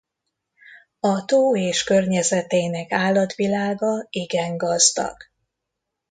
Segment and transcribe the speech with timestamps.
[0.99, 5.17] A tó és környezetének állatvilága igen gazdag.